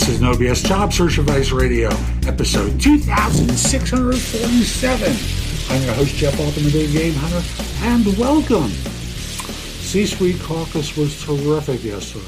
[0.00, 1.90] This is No BS Job Search Advice Radio,
[2.26, 5.12] episode 2647.
[5.68, 7.42] I'm your host, Jeff Altman, the Game Hunter,
[7.84, 8.70] and welcome.
[8.70, 12.24] C Suite Caucus was terrific yesterday.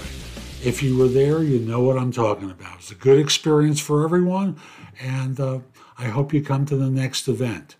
[0.62, 2.74] If you were there, you know what I'm talking about.
[2.74, 4.58] It was a good experience for everyone,
[5.00, 5.60] and uh,
[5.96, 7.76] I hope you come to the next event.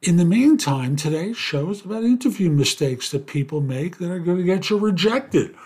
[0.00, 4.38] In the meantime, today's show is about interview mistakes that people make that are going
[4.38, 5.56] to get you rejected.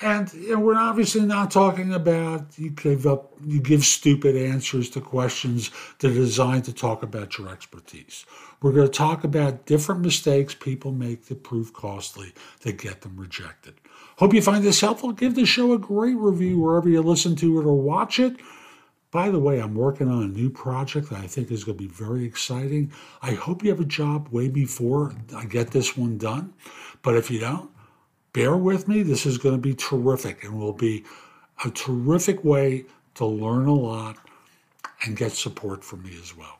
[0.00, 4.88] And you know, we're obviously not talking about you give up, you give stupid answers
[4.90, 8.24] to questions that are designed to talk about your expertise.
[8.62, 13.16] We're going to talk about different mistakes people make that prove costly that get them
[13.16, 13.74] rejected.
[14.16, 15.12] Hope you find this helpful.
[15.12, 18.36] Give the show a great review wherever you listen to it or watch it.
[19.10, 21.84] By the way, I'm working on a new project that I think is going to
[21.84, 22.92] be very exciting.
[23.22, 26.52] I hope you have a job way before I get this one done.
[27.00, 27.70] But if you don't,
[28.32, 29.02] bear with me.
[29.02, 31.04] This is going to be terrific and will be
[31.64, 32.84] a terrific way
[33.14, 34.16] to learn a lot
[35.04, 36.58] and get support from me as well.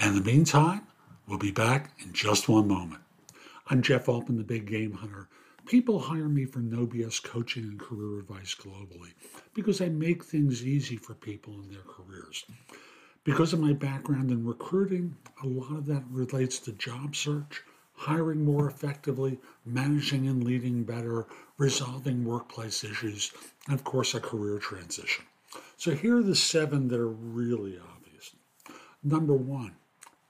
[0.00, 0.82] And in the meantime,
[1.26, 3.02] we'll be back in just one moment.
[3.68, 5.28] I'm Jeff Altman, the Big Game Hunter.
[5.66, 9.12] People hire me for no BS coaching and career advice globally
[9.52, 12.46] because I make things easy for people in their careers.
[13.24, 17.62] Because of my background in recruiting, a lot of that relates to job search,
[17.98, 21.26] hiring more effectively, managing and leading better,
[21.58, 23.32] resolving workplace issues,
[23.66, 25.24] and of course, a career transition.
[25.76, 28.34] So here are the seven that are really obvious.
[29.02, 29.74] Number one,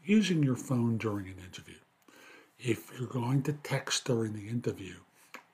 [0.02, 1.74] using your phone during an interview.
[2.58, 4.94] If you're going to text during the interview,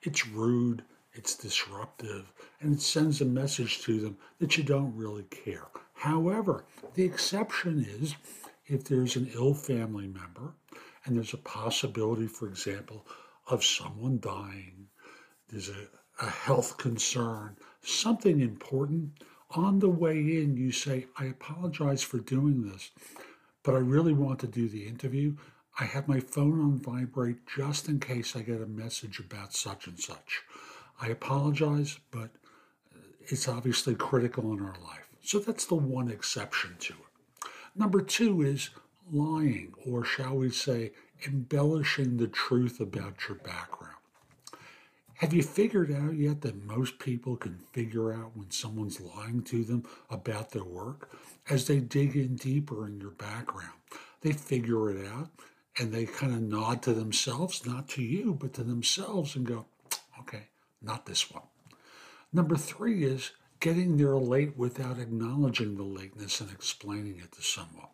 [0.01, 5.23] it's rude, it's disruptive, and it sends a message to them that you don't really
[5.23, 5.67] care.
[5.93, 8.15] However, the exception is
[8.67, 10.53] if there's an ill family member
[11.05, 13.05] and there's a possibility, for example,
[13.47, 14.87] of someone dying,
[15.49, 15.87] there's a,
[16.25, 19.11] a health concern, something important,
[19.51, 22.91] on the way in, you say, I apologize for doing this,
[23.63, 25.35] but I really want to do the interview.
[25.79, 29.87] I have my phone on vibrate just in case I get a message about such
[29.87, 30.41] and such.
[30.99, 32.31] I apologize, but
[32.93, 35.09] uh, it's obviously critical in our life.
[35.21, 37.49] So that's the one exception to it.
[37.75, 38.69] Number two is
[39.11, 40.91] lying, or shall we say,
[41.25, 43.95] embellishing the truth about your background.
[45.15, 49.63] Have you figured out yet that most people can figure out when someone's lying to
[49.63, 51.09] them about their work?
[51.49, 53.71] As they dig in deeper in your background,
[54.21, 55.29] they figure it out
[55.79, 59.65] and they kind of nod to themselves, not to you, but to themselves and go,
[60.19, 60.47] okay,
[60.81, 61.43] not this one.
[62.33, 67.87] Number three is getting there late without acknowledging the lateness and explaining it to someone.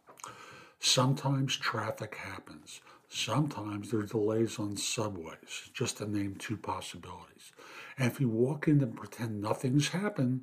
[0.83, 2.81] Sometimes traffic happens.
[3.07, 7.51] Sometimes there are delays on subways, just to name two possibilities.
[7.99, 10.41] And if you walk in and pretend nothing's happened,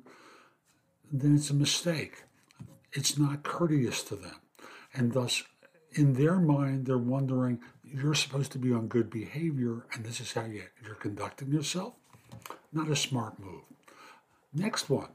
[1.11, 2.23] then it's a mistake.
[2.93, 4.37] It's not courteous to them.
[4.93, 5.43] And thus,
[5.91, 10.31] in their mind, they're wondering, you're supposed to be on good behavior, and this is
[10.31, 11.95] how you, you're conducting yourself.
[12.71, 13.63] Not a smart move.
[14.53, 15.09] Next one,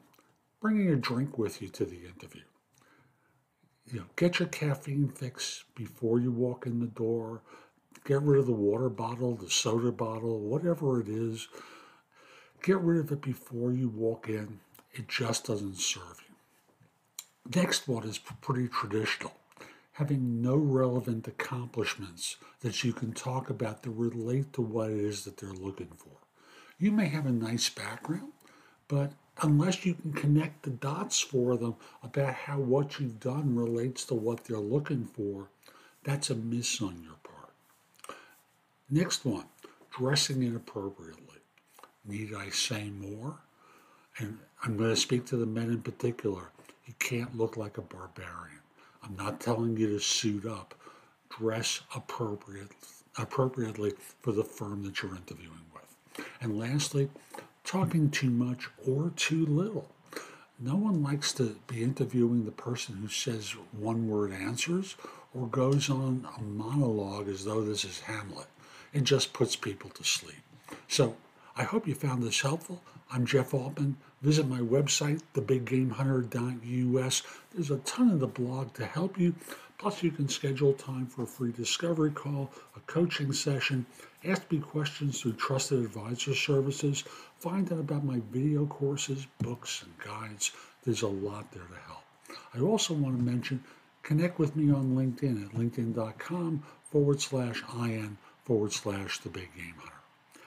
[0.61, 2.43] bringing a drink with you to the interview
[3.91, 7.43] you know, get your caffeine fix before you walk in the door.
[8.05, 11.49] Get rid of the water bottle, the soda bottle, whatever it is.
[12.63, 14.61] Get rid of it before you walk in.
[14.93, 16.35] It just doesn't serve you.
[17.55, 19.35] Next one is pretty traditional.
[19.93, 25.25] Having no relevant accomplishments that you can talk about that relate to what it is
[25.25, 26.17] that they're looking for.
[26.79, 28.33] You may have a nice background,
[28.89, 29.13] but
[29.43, 34.15] unless you can connect the dots for them about how what you've done relates to
[34.15, 35.49] what they're looking for,
[36.05, 37.55] that's a miss on your part.
[38.91, 39.47] Next one,
[39.91, 41.39] dressing inappropriately.
[42.07, 43.39] Need I say more?
[44.19, 46.51] And I'm going to speak to the men in particular.
[46.87, 48.61] You can't look like a barbarian.
[49.03, 50.75] I'm not telling you to suit up.
[51.39, 52.69] Dress appropriate,
[53.19, 53.93] appropriately
[54.23, 56.27] for the firm that you're interviewing with.
[56.41, 57.09] And lastly,
[57.65, 59.91] talking too much or too little.
[60.61, 64.97] No one likes to be interviewing the person who says one word answers
[65.35, 68.47] or goes on a monologue as though this is Hamlet.
[68.93, 70.43] It just puts people to sleep.
[70.87, 71.17] So
[71.57, 72.83] I hope you found this helpful.
[73.11, 73.97] I'm Jeff Altman.
[74.23, 77.23] Visit my website, thebiggamehunter.us.
[77.53, 79.35] There's a ton of the blog to help you.
[79.85, 83.85] Plus, you can schedule time for a free discovery call, a coaching session,
[84.25, 87.05] ask me questions through trusted advisor services,
[87.37, 90.53] find out about my video courses, books, and guides.
[90.85, 92.03] There's a lot there to help.
[92.55, 93.63] I also want to mention
[94.03, 99.75] connect with me on LinkedIn at linkedin.com forward slash IN forward slash the big game
[99.77, 100.01] hunter.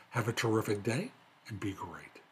[0.09, 1.11] Have a terrific day
[1.47, 2.23] and be great.